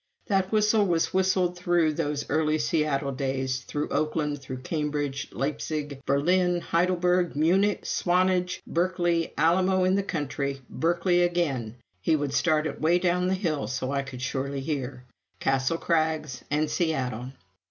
[0.25, 6.59] That whistle was whistled through those early Seattle days, through Oakland, through Cambridge, Leipzig, Berlin,
[6.59, 12.97] Heidelberg, Munich, Swanage, Berkeley, Alamo in the country, Berkeley again (he would start it way
[12.97, 15.03] down the hill so I could surely hear),
[15.39, 17.33] Castle Crags, and Seattle.